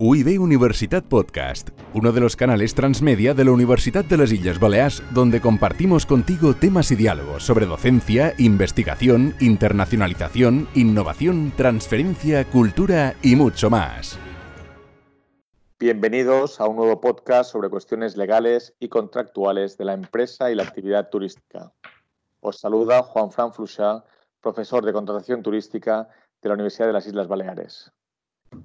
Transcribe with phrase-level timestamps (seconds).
[0.00, 5.02] UIB Universitat Podcast, uno de los canales transmedia de la Universidad de las Islas Baleares,
[5.12, 13.70] donde compartimos contigo temas y diálogos sobre docencia, investigación, internacionalización, innovación, transferencia, cultura y mucho
[13.70, 14.16] más.
[15.80, 20.62] Bienvenidos a un nuevo podcast sobre cuestiones legales y contractuales de la empresa y la
[20.62, 21.72] actividad turística.
[22.38, 24.04] Os saluda Juan Fran Fluchá,
[24.40, 26.08] profesor de contratación turística
[26.40, 27.90] de la Universidad de las Islas Baleares.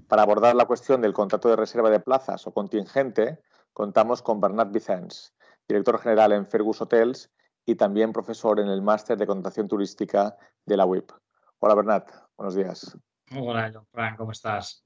[0.07, 3.39] Para abordar la cuestión del contrato de reserva de plazas o contingente,
[3.73, 5.33] contamos con Bernat Vicens,
[5.67, 7.31] director general en Fergus Hotels
[7.65, 10.35] y también profesor en el máster de contratación turística
[10.65, 11.11] de la WIP.
[11.59, 12.97] Hola Bernat, buenos días.
[13.35, 14.85] Hola, Fran, ¿cómo estás?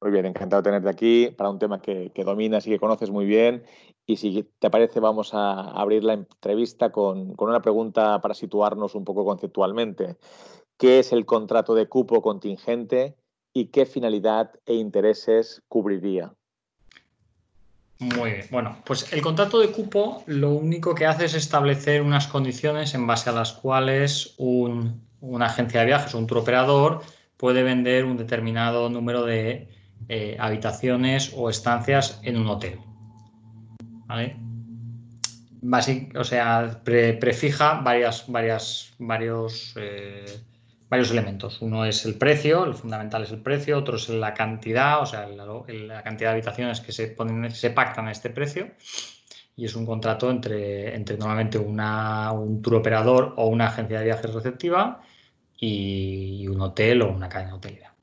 [0.00, 3.24] Muy bien, encantado de tenerte aquí para un tema que, dominas y que conoces muy
[3.24, 3.64] bien.
[4.04, 8.94] Y si te parece, vamos a abrir la entrevista con, con una pregunta para situarnos
[8.94, 10.18] un poco conceptualmente.
[10.76, 13.16] ¿Qué es el contrato de cupo contingente
[13.54, 16.34] y qué finalidad e intereses cubriría.
[18.00, 18.46] Muy bien.
[18.50, 23.06] Bueno, pues el contrato de cupo lo único que hace es establecer unas condiciones en
[23.06, 27.02] base a las cuales una agencia de viajes o un tour operador
[27.36, 29.68] puede vender un determinado número de
[30.08, 32.78] eh, habitaciones o estancias en un hotel.
[34.06, 34.36] ¿Vale?
[36.14, 40.26] o sea, prefija varias, varias, varios eh,
[40.88, 41.60] varios elementos.
[41.62, 45.26] Uno es el precio, el fundamental es el precio, otro es la cantidad, o sea,
[45.26, 48.70] la, cantidad de habitaciones que se, pactan a este precio.
[49.56, 54.06] Y es un contrato entre, entre normalmente una, un tour operador o una agencia de
[54.06, 55.00] viajes receptiva
[55.56, 57.94] y un hotel o una cadena hotelera.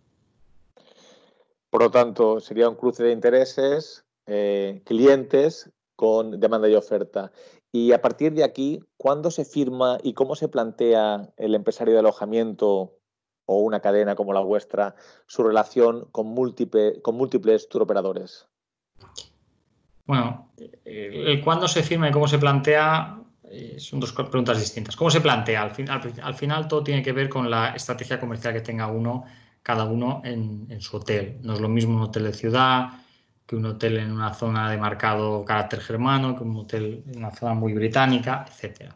[1.70, 7.32] Por lo tanto, sería un cruce de intereses, eh, clientes con demanda y oferta.
[7.72, 12.00] Y a partir de aquí, ¿cuándo se firma y cómo se plantea el empresario de
[12.00, 12.98] alojamiento
[13.46, 18.48] o una cadena como la vuestra su relación con, múltiple, con múltiples turoperadores?
[20.06, 20.52] Bueno,
[20.84, 24.96] el cuándo se firma y cómo se plantea eh, son dos preguntas distintas.
[24.96, 25.64] ¿Cómo se plantea?
[25.64, 25.74] Al,
[26.22, 29.26] al, final todo tiene que ver con la estrategia comercial que tenga uno,
[29.62, 31.38] cada uno en, en su hotel.
[31.42, 32.90] No es lo mismo un hotel de ciudad,
[33.52, 37.32] que un hotel en una zona de marcado carácter germano, que un hotel en una
[37.32, 38.94] zona muy británica, etc.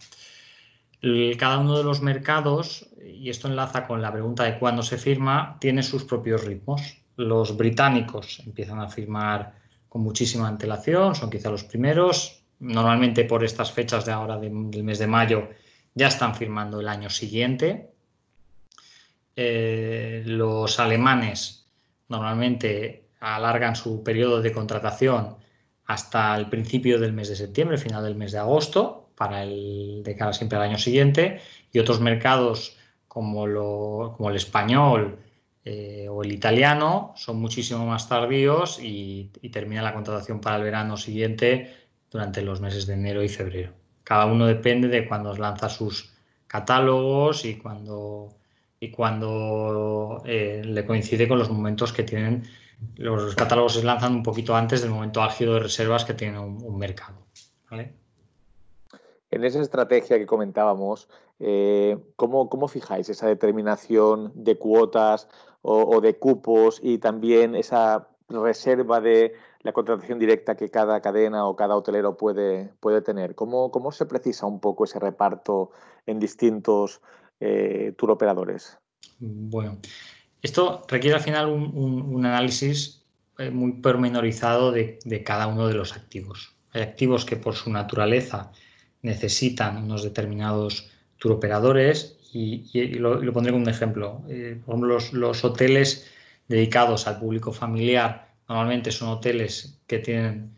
[1.37, 5.57] Cada uno de los mercados, y esto enlaza con la pregunta de cuándo se firma,
[5.59, 7.01] tiene sus propios ritmos.
[7.17, 9.55] Los británicos empiezan a firmar
[9.89, 12.41] con muchísima antelación, son quizá los primeros.
[12.59, 15.49] Normalmente por estas fechas de ahora del mes de mayo
[15.95, 17.91] ya están firmando el año siguiente.
[19.35, 21.67] Eh, los alemanes
[22.07, 25.37] normalmente alargan su periodo de contratación
[25.85, 30.15] hasta el principio del mes de septiembre, final del mes de agosto, para el de
[30.15, 31.39] cara siempre al año siguiente,
[31.71, 32.77] y otros mercados
[33.07, 35.19] como, lo, como el español
[35.63, 40.63] eh, o el italiano son muchísimo más tardíos y, y termina la contratación para el
[40.63, 41.73] verano siguiente
[42.11, 43.71] durante los meses de enero y febrero.
[44.03, 46.13] Cada uno depende de cuándo lanza sus
[46.47, 48.29] catálogos y cuando,
[48.79, 52.43] y cuando eh, le coincide con los momentos que tienen
[52.97, 56.77] los catálogos se lanzan un poquito antes del momento álgido de reservas que tiene un,
[56.77, 57.17] mercado.
[59.31, 61.09] En esa estrategia que comentábamos,
[61.39, 65.27] eh, ¿cómo, fijáis esa determinación de cuotas
[65.61, 71.55] o, de cupos y también esa reserva de la contratación directa que cada cadena o
[71.55, 73.35] cada hotelero puede, puede tener?
[73.35, 75.71] ¿Cómo, ¿Cómo, se precisa un poco ese reparto
[76.05, 77.01] en distintos
[77.39, 78.77] eh, tour operadores?
[79.19, 79.77] Bueno,
[80.45, 83.03] esto requiere al final un, análisis
[83.39, 86.53] eh, muy pormenorizado de, cada uno de los activos.
[86.71, 88.51] Hay activos que por su naturaleza
[89.01, 94.21] necesitan unos determinados turoperadores y, y, lo, pondré como un ejemplo.
[94.29, 96.11] Eh, ejemplo, los, hoteles
[96.47, 100.51] dedicados al público familiar normalmente son hoteles que tienen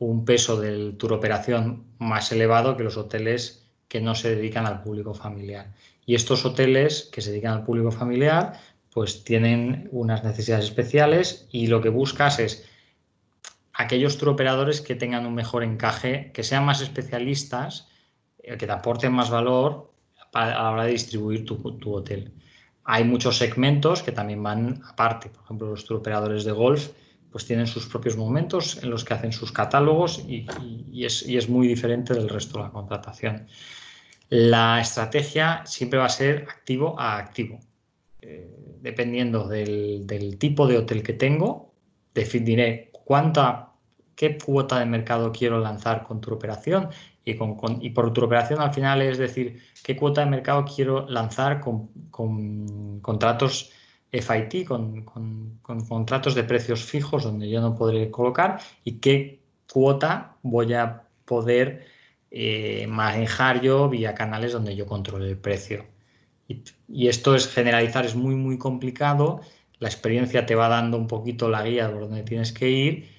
[0.00, 5.14] un peso del turoperación más elevado que los hoteles que no se dedican al público
[5.14, 5.72] familiar.
[6.06, 8.58] Y estos hoteles que se dedican al público familiar
[8.98, 12.68] pues tienen unas necesidades especiales y lo que buscas es
[13.72, 17.86] aquellos operadores que tengan un mejor encaje, que sean más especialistas,
[18.42, 19.92] eh, que te aporten más valor
[20.32, 22.32] a la hora de distribuir tu, hotel.
[22.82, 26.88] Hay muchos segmentos que también van aparte, por ejemplo, los operadores de golf
[27.30, 32.14] pues tienen sus propios momentos en los que hacen sus catálogos y es muy diferente
[32.14, 33.46] del resto de la contratación.
[34.28, 37.60] La estrategia siempre va a ser activo a activo.
[38.20, 38.50] Eh,
[38.80, 41.74] dependiendo del, tipo de hotel que tengo,
[42.14, 43.72] definiré cuánta,
[44.16, 46.88] qué cuota de mercado quiero lanzar con tu operación
[47.24, 51.90] y, por tu operación al final es decir, qué cuota de mercado quiero lanzar con,
[53.02, 53.70] contratos
[54.10, 55.04] FIT, con,
[55.62, 59.40] contratos de precios fijos donde yo no podré colocar y qué
[59.72, 61.86] cuota voy a poder
[62.30, 65.97] eh, manejar yo vía canales donde yo controle el precio.
[66.48, 69.40] Y, esto es generalizar, es muy, muy complicado.
[69.78, 73.10] La experiencia te va dando un poquito la guía por donde tienes que ir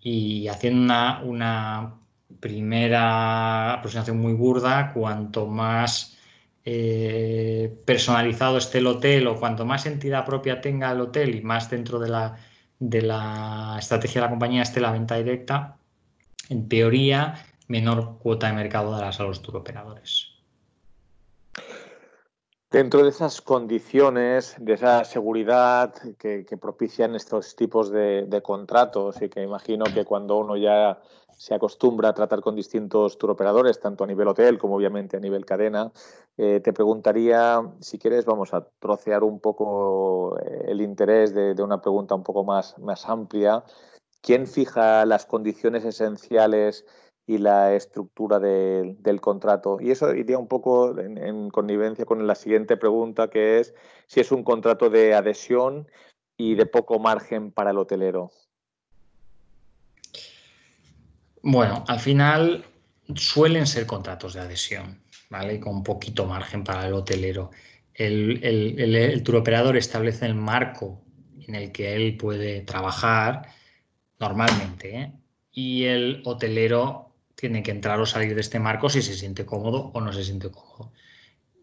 [0.00, 1.94] y haciendo una, una
[2.40, 6.16] primera aproximación muy burda, cuanto más
[6.64, 11.70] eh, personalizado esté el hotel o cuanto más entidad propia tenga el hotel y más
[11.70, 12.36] dentro de la,
[12.78, 15.78] de la estrategia de la compañía esté la venta directa,
[16.48, 20.37] en teoría, menor cuota de mercado darás a los operadores.
[22.70, 29.30] Dentro de esas condiciones, de esa seguridad que, propician estos tipos de, de, contratos y
[29.30, 31.00] que imagino que cuando uno ya
[31.38, 35.46] se acostumbra a tratar con distintos turoperadores, tanto a nivel hotel como obviamente a nivel
[35.46, 35.92] cadena.
[36.36, 41.80] Eh, te preguntaría, si quieres, vamos a trocear un poco eh, el interés de, una
[41.80, 43.62] pregunta un poco más, más amplia.
[44.20, 46.84] ¿Quién fija las condiciones esenciales
[47.28, 49.78] y la estructura del contrato?
[49.80, 53.74] Y eso iría un poco en, en connivencia con la siguiente pregunta, que es
[54.06, 55.86] si es un contrato de adhesión
[56.36, 58.32] y de poco margen para el hotelero.
[61.42, 62.64] Bueno, al final
[63.14, 65.00] suelen ser contratos de adhesión,
[65.30, 65.60] ¿vale?
[65.60, 67.50] Con poquito margen para el hotelero.
[67.94, 71.02] El, el, el, establece el marco
[71.46, 73.48] en el que él puede trabajar
[74.20, 75.12] normalmente ¿eh?
[75.52, 77.07] y el hotelero
[77.38, 80.24] tiene que entrar o salir de este marco si se siente cómodo o no se
[80.24, 80.92] siente cómodo.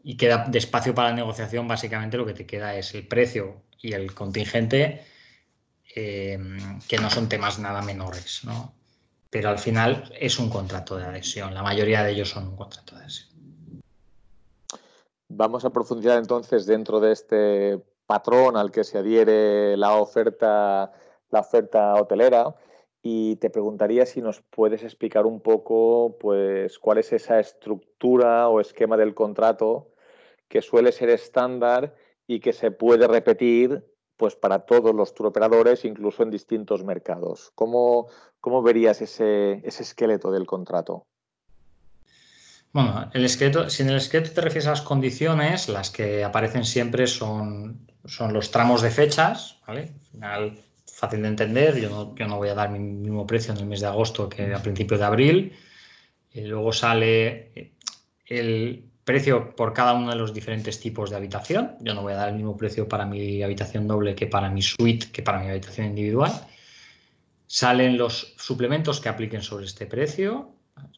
[0.04, 3.64] Y queda de espacio para la negociación, básicamente lo que te queda es el precio
[3.82, 5.04] y el contingente,
[5.96, 6.40] eh,
[6.88, 8.42] que no son temas nada menores.
[8.44, 8.74] ¿no?
[9.36, 11.54] pero al final es un contrato de adhesión.
[11.54, 13.30] La mayoría de ellos son un contrato de adhesión.
[15.28, 20.90] Vamos a profundizar entonces dentro de este patrón al que se adhiere la oferta,
[21.32, 22.56] la oferta hotelera.
[23.08, 28.60] Y te preguntaría si nos puedes explicar un poco pues, cuál es esa estructura o
[28.60, 29.92] esquema del contrato
[30.48, 31.94] que suele ser estándar
[32.26, 33.86] y que se puede repetir
[34.18, 37.52] pues para todos los turoperadores, incluso en distintos mercados.
[37.54, 38.08] ¿Cómo,
[38.42, 41.06] cómo verías ese, esqueleto del contrato?
[42.74, 46.66] Bueno, el esqueleto, si en el esqueleto te refieres a las condiciones, las que aparecen
[46.66, 49.82] siempre son, son los tramos de fechas, ¿vale?
[49.82, 50.60] Al final,
[50.96, 53.66] fácil de entender, yo no, yo no voy a dar mi mismo precio en el
[53.66, 55.54] mes de agosto que a principios de abril.
[56.32, 57.74] Y luego sale
[58.26, 61.76] el, precio por cada uno de los diferentes tipos de habitación.
[61.82, 64.64] Yo no voy a dar el mismo precio para mi habitación doble que para mi
[64.64, 66.32] suite, que para mi habitación individual.
[67.46, 70.50] Salen los suplementos que apliquen sobre este precio.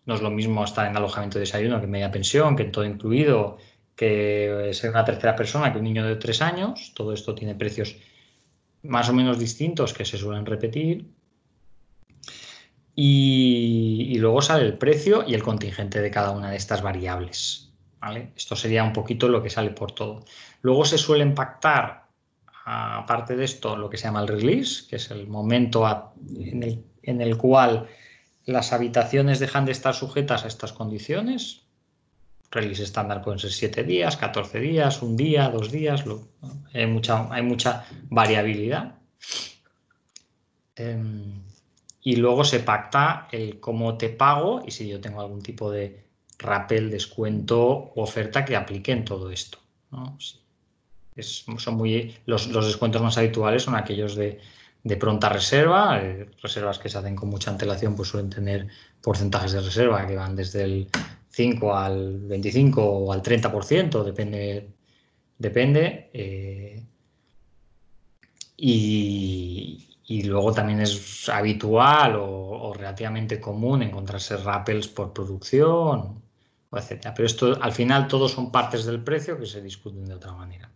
[0.06, 2.72] No es lo mismo estar en alojamiento de desayuno que en media pensión, que en
[2.72, 3.58] todo incluido,
[3.96, 6.94] que ser una tercera persona, que un niño de tres años.
[6.96, 7.98] Todo esto tiene precios
[8.84, 11.06] más o menos distintos que se suelen repetir.
[13.00, 17.72] Y, luego sale el precio y el contingente de cada una de estas variables.
[18.36, 20.26] Esto sería un poquito lo que sale por todo.
[20.62, 22.08] Luego se suele pactar,
[22.66, 27.38] aparte de esto, lo que se llama el release, que es el momento en, el,
[27.38, 27.88] cual
[28.46, 31.67] las habitaciones dejan de estar sujetas a estas condiciones.
[32.50, 36.06] Release estándar pueden ser 7 días, 14 días, un día, dos días.
[36.74, 38.96] hay, mucha, variabilidad.
[40.76, 41.42] Em,
[42.02, 46.08] y luego se pacta el cómo te pago y si yo tengo algún tipo de
[46.40, 49.58] rappel, descuento o oferta que aplique en todo esto.
[51.20, 54.40] son muy, los, descuentos más habituales son aquellos de,
[54.98, 58.68] pronta reserva, eh, reservas que se hacen con mucha antelación pues suelen tener
[59.02, 60.88] porcentajes de reserva que van desde el
[61.38, 64.74] 5 al 25 o al 30%, depende.
[65.38, 66.84] depende eh,
[68.58, 76.24] y, luego también es habitual o, relativamente común encontrarse rappels por producción
[77.16, 80.70] pero esto al final todos son partes del precio que se discuten de otra manera.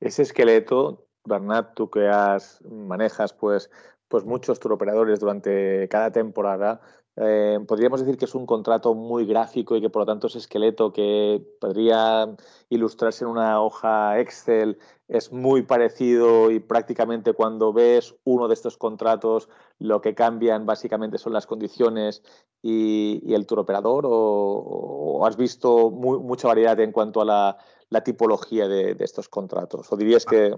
[0.00, 3.68] Ese esqueleto, Bernat, tú que has, manejas pues,
[4.06, 6.80] pues muchos turoperadores durante cada temporada,
[7.20, 10.38] eh, podríamos decir que es un contrato muy gráfico y que por lo tanto ese
[10.38, 12.28] esqueleto que podría
[12.68, 18.76] ilustrarse en una hoja Excel es muy parecido y prácticamente cuando ves uno de estos
[18.76, 19.48] contratos
[19.80, 22.22] lo que cambian básicamente son las condiciones
[22.62, 29.28] y, el turoperador o, has visto mucha variedad en cuanto a la, tipología de, estos
[29.28, 29.90] contratos?
[29.90, 30.54] ¿O dirías que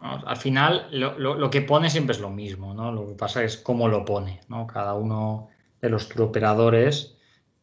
[0.00, 2.90] al final lo, que pone siempre es lo mismo, ¿no?
[2.90, 4.66] Lo que pasa es cómo lo pone, ¿no?
[4.66, 5.48] Cada uno
[5.80, 7.16] de los turoperadores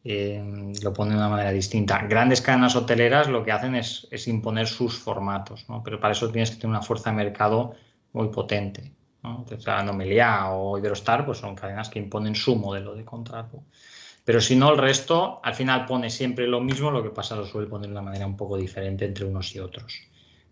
[0.04, 2.06] eh, lo pone de una manera distinta.
[2.06, 5.82] Grandes cadenas hoteleras lo que hacen es, imponer sus formatos, ¿no?
[5.82, 7.74] pero para eso tienes que tener una fuerza de mercado
[8.12, 8.92] muy potente.
[9.24, 9.38] ¿no?
[9.38, 13.64] Entonces, Anomelia o Iberostar pues son cadenas que imponen su modelo de contrato.
[14.26, 17.46] Pero si no, el resto al final pone siempre lo mismo, lo que pasa lo
[17.46, 20.02] suele poner de una manera un poco diferente entre unos y otros.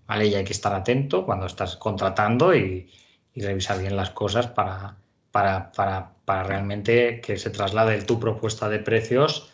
[0.07, 0.27] ¿Vale?
[0.27, 2.89] Y hay que estar atento cuando estás contratando y,
[3.35, 4.97] revisar bien las cosas para,
[5.35, 9.51] para, para, realmente que se traslade tu propuesta de precios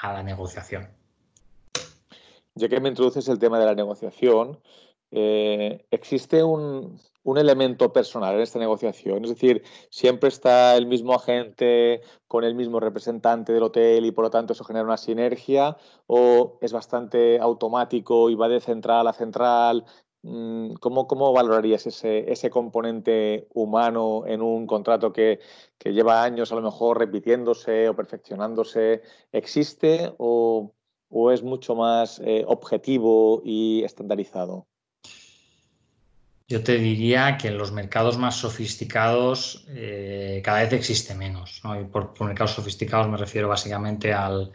[0.00, 0.88] a la negociación.
[2.54, 4.58] Ya que me introduces el tema de la negociación,
[5.10, 9.22] eh, ¿existe un, un, elemento personal en esta negociación?
[9.24, 14.24] Es decir, ¿siempre está el mismo agente con el mismo representante del hotel y por
[14.24, 15.76] lo tanto eso genera una sinergia?
[16.06, 19.84] ¿O es bastante automático y va de central a central?
[20.22, 25.40] Mm, ¿Cómo, valorarías ese, componente humano en un contrato que,
[25.84, 29.02] lleva años a lo mejor repitiéndose o perfeccionándose?
[29.32, 30.72] ¿Existe o,
[31.32, 34.66] es mucho más eh, objetivo y estandarizado?
[36.46, 41.62] Yo te diría que en los mercados más sofisticados eh, cada vez existe menos.
[41.80, 44.52] Y por, por, mercados sofisticados me refiero básicamente al,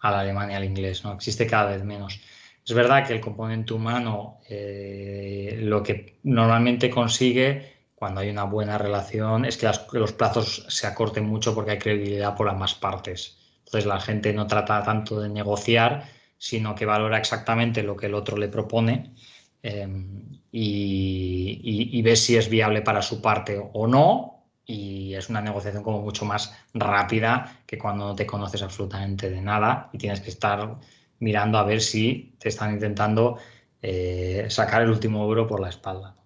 [0.00, 1.04] al alemán y al inglés.
[1.04, 1.12] ¿no?
[1.14, 2.20] Existe cada vez menos.
[2.66, 8.76] Es verdad que el componente humano eh, lo que normalmente consigue cuando hay una buena
[8.76, 13.38] relación es que, los plazos se acorten mucho porque hay credibilidad por ambas partes.
[13.58, 16.04] Entonces la gente no trata tanto de negociar,
[16.38, 19.14] sino que valora exactamente lo que el otro le propone
[19.62, 24.44] em, y, ve si es viable para su parte o no.
[24.66, 29.40] Y es una negociación como mucho más rápida que cuando no te conoces absolutamente de
[29.40, 30.78] nada y tienes que estar
[31.18, 33.38] mirando a ver si te están intentando
[33.82, 36.16] eh, sacar el último euro por la espalda.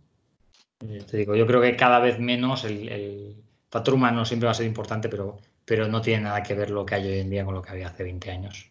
[0.87, 3.37] Eh, te digo, yo creo que cada vez menos el, el,
[3.70, 6.85] factor humano siempre va a ser importante, pero, pero no tiene nada que ver lo
[6.85, 8.70] que hay hoy en día con lo que había hace 20 años.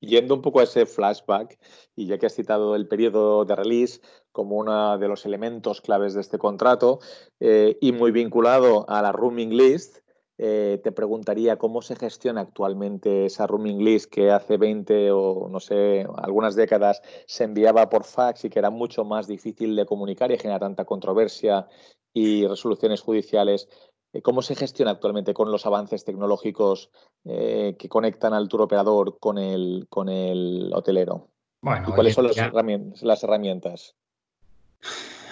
[0.00, 1.58] Yendo un poco a ese flashback,
[1.94, 4.00] y ya que has citado el periodo de release
[4.32, 7.00] como uno de los elementos claves de este contrato,
[7.38, 9.98] eh, y muy vinculado a la rooming list,
[10.42, 15.60] eh, te preguntaría cómo se gestiona actualmente esa rooming list que hace 20 o no
[15.60, 20.32] sé, algunas décadas se enviaba por fax y que era mucho más difícil de comunicar
[20.32, 21.68] y genera tanta controversia
[22.14, 23.68] y resoluciones judiciales.
[24.14, 26.90] Eh, ¿Cómo se gestiona actualmente con los avances tecnológicos
[27.26, 31.28] eh, que conectan al tour operador con el, con el hotelero?
[31.60, 33.94] Bueno, cuáles son las herramientas?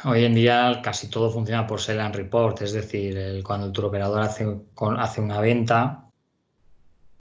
[0.05, 3.87] Hoy en día casi todo funciona por sell and report, es decir, cuando el tour
[3.87, 4.47] operador hace,
[4.97, 6.09] hace una venta,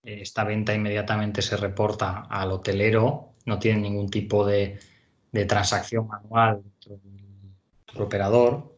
[0.03, 4.79] esta venta inmediatamente se reporta al hotelero, no tiene ningún tipo de,
[5.47, 6.99] transacción manual dentro
[7.93, 8.75] del operador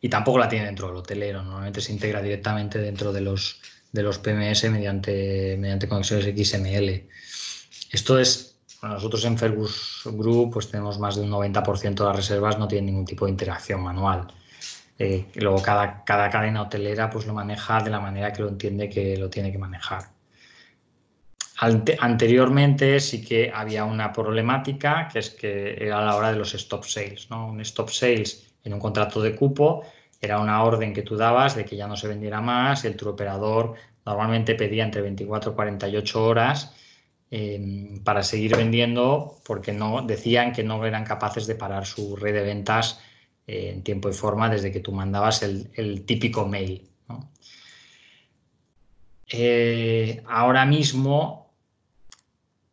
[0.00, 3.60] y tampoco la tiene dentro del hotelero, normalmente se integra directamente dentro de los,
[3.92, 7.08] de los PMS mediante, mediante conexiones XML.
[7.92, 8.49] Esto es
[8.88, 12.86] nosotros en Fergus Group pues tenemos más de un 90% de las reservas no tienen
[12.86, 14.26] ningún tipo de interacción manual.
[14.98, 18.88] Eh, luego cada, cada cadena hotelera pues lo maneja de la manera que lo entiende
[18.88, 20.10] que lo tiene que manejar.
[22.00, 26.84] anteriormente sí que había una problemática que es que era la hora de los stop
[26.84, 27.28] sales.
[27.30, 27.48] ¿no?
[27.48, 29.84] Un stop sales en un contrato de cupo
[30.20, 33.10] era una orden que tú dabas de que ya no se vendiera más el tour
[33.10, 36.74] operador normalmente pedía entre 24 y 48 horas
[37.32, 42.34] Em, para seguir vendiendo porque no decían que no eran capaces de parar su red
[42.34, 42.98] de ventas
[43.46, 46.88] eh, en tiempo y forma desde que tú mandabas el, típico mail.
[49.28, 51.54] Eh, ahora mismo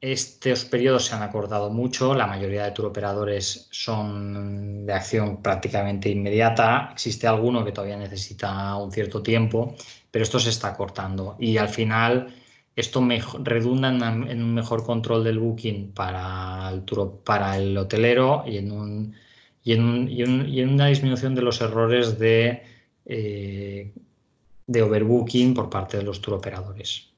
[0.02, 6.90] estos periodos se han acordado mucho, la mayoría de turoperadores son de acción prácticamente inmediata,
[6.94, 9.76] existe alguno que todavía necesita un cierto tiempo,
[10.10, 12.34] pero esto se está cortando y al final
[12.78, 13.04] esto
[13.40, 16.72] redunda en, un mejor control del booking para
[17.56, 19.16] el, hotelero y en,
[20.70, 22.62] una disminución de los errores de,
[23.04, 23.92] eh,
[24.68, 27.10] overbooking por parte de los tour operadores.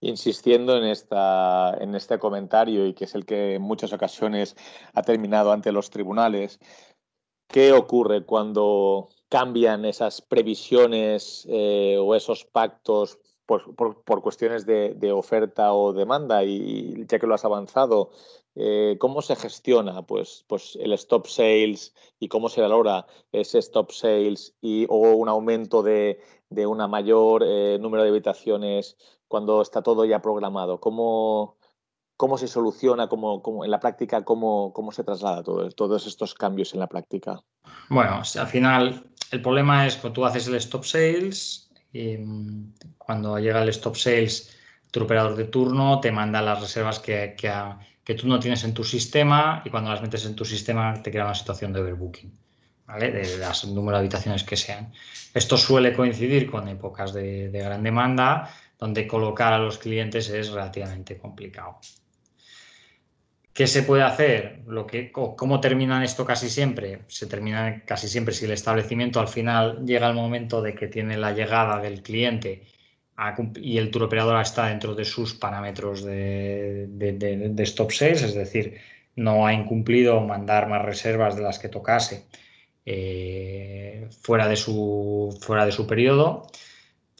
[0.00, 0.84] Insistiendo en
[1.94, 4.56] este comentario y que es el que en muchas ocasiones
[4.94, 6.58] ha terminado ante los tribunales,
[7.48, 13.18] ¿qué ocurre cuando cambian esas previsiones eh, o esos pactos
[13.76, 18.10] por, cuestiones de, oferta o demanda y ya que lo has avanzado,
[18.54, 23.90] eh, ¿cómo se gestiona pues, pues el stop sales y cómo se valora ese stop
[23.90, 28.96] sales y, o un aumento de, de una mayor eh, número de habitaciones
[29.28, 30.80] cuando está todo ya programado?
[30.80, 31.56] ¿Cómo,
[32.16, 36.34] cómo se soluciona cómo, cómo, en la práctica, cómo, cómo se traslada todo, todos estos
[36.34, 37.42] cambios en la práctica?
[37.88, 43.62] Bueno, al final el problema es que tú haces el stop sales em, cuando llega
[43.62, 44.56] el stop sales,
[44.90, 48.84] tu operador de turno te manda las reservas que, que, tú no tienes en tu
[48.84, 52.32] sistema y cuando las metes en tu sistema te crea una situación de overbooking,
[52.86, 53.10] ¿vale?
[53.10, 54.92] De las número de habitaciones que sean.
[55.32, 60.50] Esto suele coincidir con épocas de, de gran demanda, donde colocar a los clientes es
[60.50, 61.78] relativamente complicado.
[63.54, 64.62] ¿Qué se puede hacer?
[64.66, 67.00] Lo que, ¿Cómo terminan esto casi siempre?
[67.08, 71.18] Se termina casi siempre si el establecimiento al final llega el momento de que tiene
[71.18, 72.62] la llegada del cliente
[73.56, 78.78] y el tour operador está dentro de sus parámetros de, stop sales, es decir,
[79.16, 82.24] no ha incumplido mandar más reservas de las que tocase
[82.86, 86.46] eh, fuera, de su, fuera de su periodo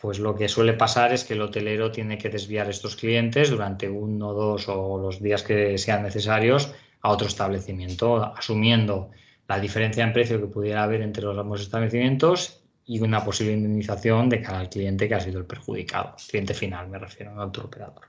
[0.02, 3.88] pues lo que suele pasar es que el hotelero tiene que desviar estos clientes durante
[3.88, 9.12] uno, dos o los días que sean necesarios a otro establecimiento, asumiendo
[9.47, 14.28] la diferencia en precio que pudiera haber entre los ambos establecimientos y una posible indemnización
[14.28, 17.66] de cara al cliente que ha sido el perjudicado, cliente final me refiero, al tour
[17.66, 18.09] operador.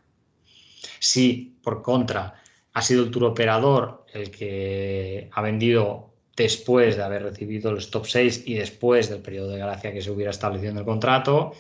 [0.98, 2.42] Si, por contra,
[2.74, 8.08] ha sido el tour operador el que ha vendido después de haber recibido el stop
[8.08, 11.54] 6 y después del periodo de gracia que se hubiera establecido en el contrato,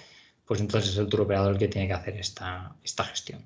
[0.45, 3.45] pues entonces es el tour operador el que tiene que hacer esta, esta gestión.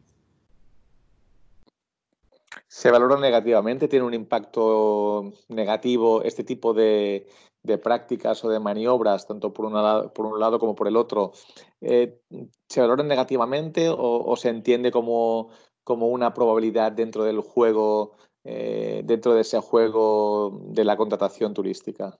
[2.68, 3.88] ¿Se valora negativamente?
[3.88, 7.28] ¿Tiene un impacto negativo este tipo de,
[7.82, 11.34] prácticas o de maniobras, tanto por, una, por, un lado como por el otro?
[11.82, 12.20] Eh,
[12.68, 15.50] ¿Se valoran negativamente o, se entiende como,
[15.84, 22.18] como, una probabilidad dentro del juego, eh, dentro de ese juego de la contratación turística?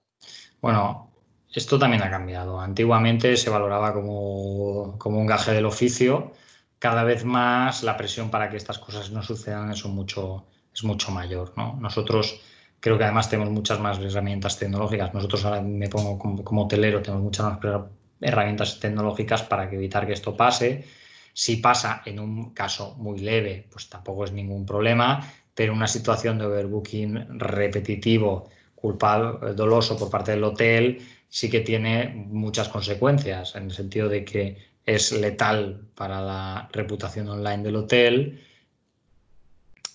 [0.60, 1.10] Bueno,
[1.52, 2.60] esto también ha cambiado.
[2.60, 6.32] Antiguamente se valoraba como, un gaje del oficio.
[6.78, 11.10] Cada vez más la presión para que estas cosas no sucedan es, mucho, es mucho
[11.10, 11.52] mayor.
[11.56, 12.40] Nosotros
[12.80, 15.14] creo que además tenemos muchas más herramientas tecnológicas.
[15.14, 17.84] Nosotros ahora me pongo como, hotelero, tenemos muchas más
[18.20, 20.84] herramientas tecnológicas para evitar que esto pase.
[21.32, 25.24] Si pasa en un caso muy leve, pues tampoco es ningún problema,
[25.54, 32.26] pero una situación de overbooking repetitivo, culpable, doloso por parte del hotel, sí que tiene
[32.28, 38.40] muchas consecuencias, en el sentido de que es letal para la reputación online del hotel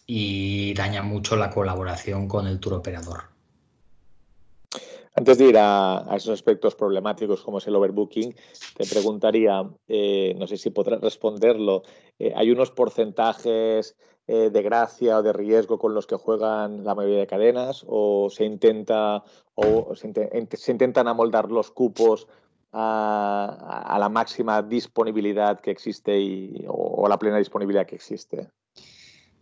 [0.06, 3.34] y daña mucho la colaboración con el tour operador.
[5.15, 8.36] Antes de ir a, esos aspectos problemáticos como es el overbooking,
[8.76, 11.84] te preguntaría, eh, no sé si podrás responderlo,
[12.17, 16.96] eh, ¿hay unos porcentajes eh, de gracia o de riesgo con los que juegan la
[16.96, 19.24] mayoría de cadenas o se intenta
[19.56, 22.28] o se, intentan amoldar los cupos
[22.72, 28.50] a, la máxima disponibilidad que existe o, a la plena disponibilidad que existe?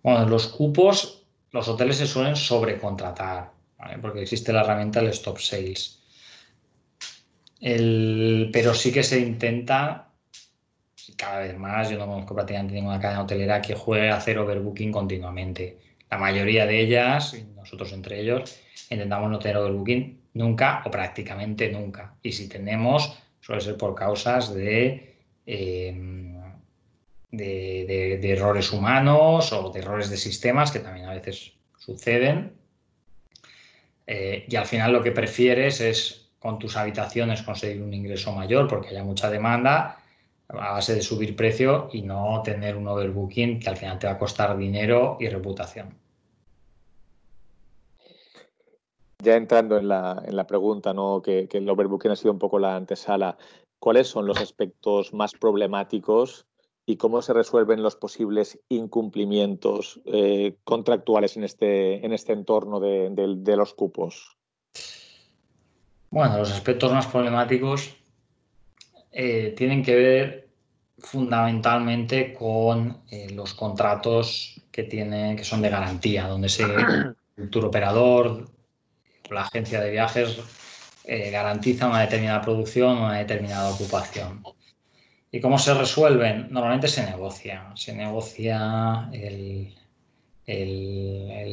[0.03, 3.51] Bueno, los cupos, los hoteles se suelen sobrecontratar,
[4.01, 5.99] porque existe la herramienta del stop sales.
[7.59, 10.07] pero sí que se intenta
[11.15, 14.91] cada vez más, yo no conozco prácticamente ninguna cadena hotelera que juegue a hacer overbooking
[14.91, 15.77] continuamente.
[16.11, 22.15] La mayoría de ellas, nosotros entre ellos, intentamos no tener overbooking nunca o prácticamente nunca.
[22.21, 26.37] Y si tenemos, suele ser por causas de, em,
[27.31, 32.53] de, errores humanos o de errores de sistemas que también a veces suceden.
[34.05, 38.67] Eh, y al final lo que prefieres es con tus habitaciones conseguir un ingreso mayor
[38.67, 39.97] porque haya mucha demanda
[40.49, 44.13] a base de subir precio y no tener un overbooking que al final te va
[44.13, 46.00] a costar dinero y reputación.
[49.21, 51.21] Ya entrando en la, pregunta, ¿no?
[51.21, 53.37] que, el overbooking ha sido un poco la antesala,
[53.79, 56.45] ¿cuáles son los aspectos más problemáticos
[56.85, 63.09] y cómo se resuelven los posibles incumplimientos eh, contractuales en este, en este entorno de,
[63.11, 64.37] de los cupos?
[66.09, 67.95] Bueno, los aspectos más problemáticos
[69.11, 70.47] eh, tienen que ver
[70.97, 76.63] fundamentalmente con eh, los contratos que, tiene, que son de garantía, donde se,
[77.37, 78.49] el tour operador
[79.33, 80.39] la agencia de viajes
[81.03, 84.43] eh, garantiza una determinada producción, una determinada ocupación.
[85.31, 86.47] ¿Y cómo se resuelven?
[86.51, 87.71] Normalmente se negocia.
[87.75, 89.73] Se negocia el,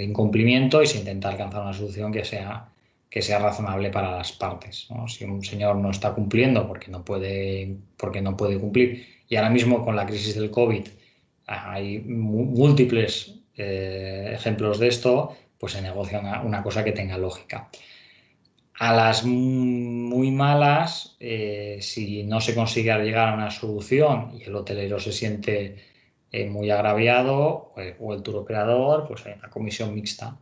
[0.00, 2.68] incumplimiento y se intenta alcanzar una solución que sea
[3.10, 4.88] que sea razonable para las partes.
[5.06, 9.50] Si un señor no está cumpliendo porque no puede, porque no puede cumplir, y ahora
[9.50, 10.86] mismo con la crisis del COVID
[11.46, 17.68] hay múltiples eh, ejemplos de esto, pues se negocia una, cosa que tenga lógica.
[18.80, 24.54] A las muy malas, eh, si no se consigue llegar a una solución y el
[24.54, 25.76] hotelero se siente
[26.30, 30.38] eh, muy agraviado, o el tour operador, pues hay una comisión mixta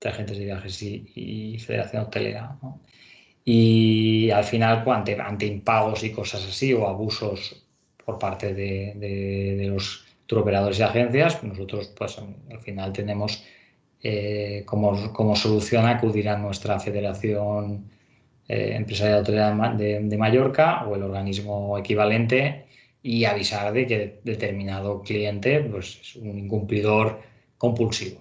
[0.00, 2.56] de agentes de viajes y, Federación Hotelera.
[3.44, 7.64] Y al final, ante, ante impagos y cosas así o abusos
[8.04, 13.44] por parte de, los turoperadores y agencias, nosotros pues al final tenemos
[14.02, 17.90] eh, como, como, solución acudir a nuestra Federación
[18.46, 19.24] eh, Empresarial
[19.76, 22.66] de, de, Mallorca o el organismo equivalente
[23.02, 27.20] y avisar de que determinado cliente pues, es un incumplidor
[27.58, 28.20] compulsivo.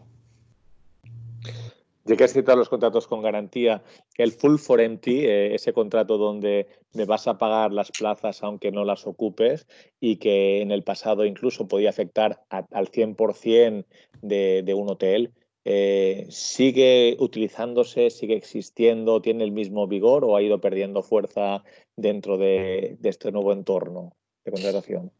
[2.07, 3.83] Ya que has citado los contratos con garantía,
[4.17, 8.71] el full for empty, eh, ese contrato donde me vas a pagar las plazas aunque
[8.71, 9.67] no las ocupes
[9.99, 13.85] y que en el pasado incluso podía afectar al 100%
[14.21, 15.33] de, de, un hotel,
[15.69, 21.61] eh, ¿sigue utilizándose, sigue existiendo, tiene el mismo vigor o ha ido perdiendo fuerza
[21.97, 24.13] dentro de, este nuevo entorno
[24.45, 25.11] de contratación?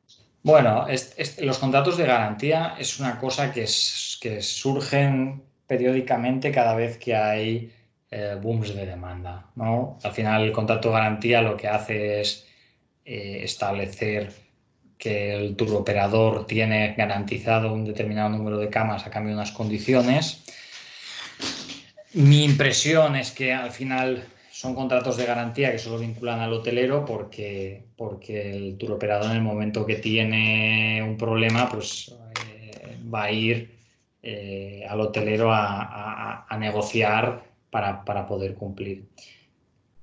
[0.44, 0.86] Bueno,
[1.42, 3.66] los contratos de garantía es una cosa que,
[4.22, 7.70] que surgen periódicamente cada vez que hay
[8.10, 9.52] eh, booms de demanda.
[9.56, 10.00] ¿no?
[10.02, 12.48] Al final el contrato de garantía lo que hace es
[13.04, 14.32] eh, establecer
[14.98, 19.52] que el tour operador tiene garantizado un determinado número de camas a cambio de unas
[19.52, 20.44] condiciones.
[22.14, 27.06] Mi impresión es que al final son contratos de garantía que solo vinculan al hotelero
[27.06, 32.16] porque, porque el tour operador en el momento que tiene un problema pues
[32.50, 33.78] eh, va a ir
[34.24, 39.06] eh, al hotelero a, negociar para, poder cumplir.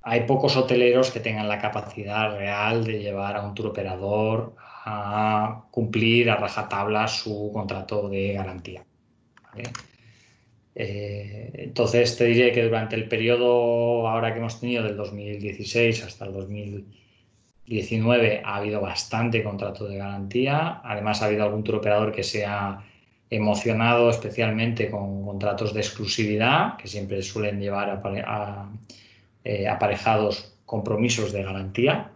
[0.02, 4.54] Hay pocos hoteleros que tengan la capacidad real de llevar a un tour operador
[4.84, 8.84] a cumplir a rajatabla su contrato de garantía.
[10.74, 16.24] Eh, entonces te diré que durante el periodo ahora que hemos tenido del 2016 hasta
[16.26, 20.80] el 2019 ha habido bastante contrato de garantía.
[20.84, 22.84] Además ha habido algún tour operador que se ha
[23.30, 28.02] emocionado especialmente con contratos de exclusividad, que siempre suelen llevar
[29.44, 32.13] eh, aparejados compromisos de garantía.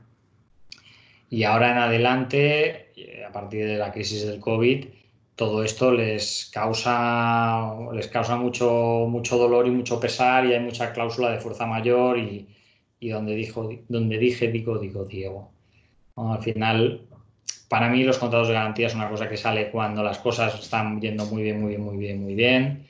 [1.31, 4.87] Y ahora en adelante, eh, a partir de la crisis del COVID,
[5.37, 10.93] todo esto les causa, les causa mucho, mucho dolor y mucho pesar y hay mucha
[10.93, 12.47] cláusula de fuerza mayor y,
[13.01, 15.51] donde, dijo, donde dije, digo, digo, Diego.
[16.17, 17.03] al final
[17.69, 21.01] para mí los contratos de garantía son una cosa que sale cuando las cosas están
[21.01, 22.89] yendo muy bien, muy bien, muy bien, muy bien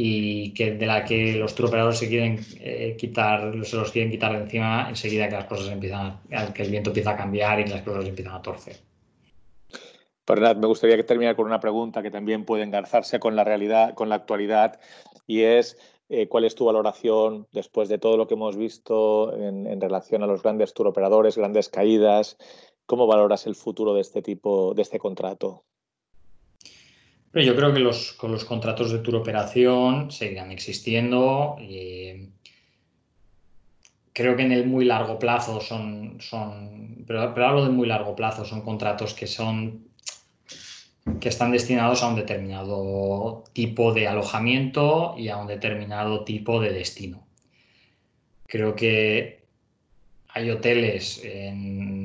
[0.00, 4.32] y que de la que los operadores se quieren eh, quitar, se los quieren quitar
[4.32, 6.20] de encima enseguida que las cosas empiezan,
[6.54, 8.76] que el viento empieza a cambiar y las cosas empiezan a torcer.
[10.26, 13.94] Bernat, me gustaría que terminar con una pregunta que también puede engarzarse con la realidad,
[13.94, 14.78] con la actualidad,
[15.26, 15.76] y es
[16.08, 20.22] eh, cuál es tu valoración después de todo lo que hemos visto en, en relación
[20.22, 22.36] a los grandes turoperadores, grandes caídas,
[22.88, 25.66] ¿Cómo valoras el futuro de este tipo, de este contrato?
[27.30, 31.56] Pero yo creo que los, con los contratos de tour operación seguirán existiendo.
[34.12, 38.16] creo que en el muy largo plazo son, son pero, pero, hablo de muy largo
[38.16, 39.88] plazo, son contratos que son
[41.20, 46.72] que están destinados a un determinado tipo de alojamiento y a un determinado tipo de
[46.72, 47.26] destino.
[48.46, 49.44] Creo que
[50.28, 51.97] hay hoteles en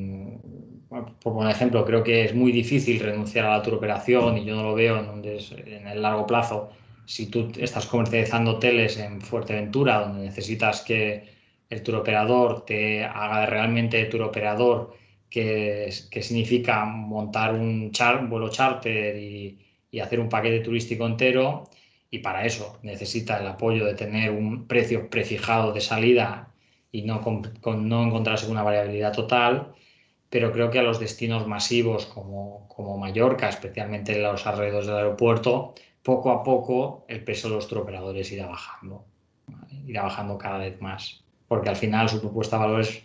[1.21, 4.75] por ejemplo, creo que es muy difícil renunciar a la operación y yo no lo
[4.75, 6.69] veo en, el largo plazo.
[7.06, 11.23] Si tú estás comercializando hoteles en Fuerteventura, donde necesitas que
[11.69, 14.95] el operador te haga realmente turoperador,
[15.29, 17.91] que, que significa montar un
[18.29, 19.60] vuelo charter y,
[19.91, 21.69] y hacer un paquete turístico entero,
[22.13, 26.53] y para eso necesita el apoyo de tener un precio prefijado de salida
[26.91, 29.73] y no, con, no encontrarse con una variabilidad total,
[30.33, 34.95] pero creo que a los destinos masivos como, como Mallorca, especialmente en los alrededores del
[34.95, 39.05] aeropuerto, poco a poco el peso de los operadores irá bajando,
[39.85, 43.03] irá bajando cada vez más, porque al final su propuesta de valores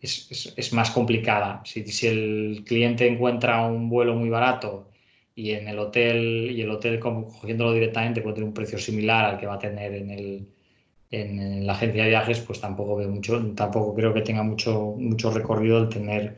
[0.00, 1.60] es, es, más complicada.
[1.66, 4.88] Si, si, el cliente encuentra un vuelo muy barato
[5.34, 9.38] y en el hotel, y el hotel cogiéndolo directamente puede tener un precio similar al
[9.38, 13.94] que va a tener en el, la agencia de viajes, pues tampoco veo mucho, tampoco
[13.94, 16.36] creo que tenga mucho, mucho recorrido el tener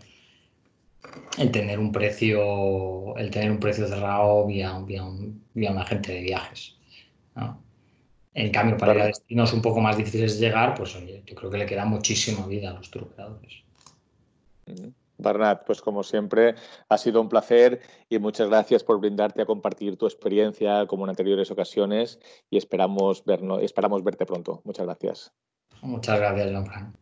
[1.38, 6.12] el tener un precio, el tener un precio cerrado vía, vía, un, vía un agente
[6.12, 6.76] de viajes.
[8.34, 11.58] En cambio, para destinos un poco más difíciles de llegar, pues oye, yo creo que
[11.58, 13.62] le queda muchísima vida a los truqueadores.
[15.18, 16.54] Barnat, pues como siempre,
[16.88, 21.10] ha sido un placer y muchas gracias por brindarte a compartir tu experiencia como en
[21.10, 22.18] anteriores ocasiones
[22.50, 24.62] y esperamos, vernos, esperamos verte pronto.
[24.64, 25.32] Muchas gracias.
[25.82, 27.01] Muchas gracias, Jean-Franc.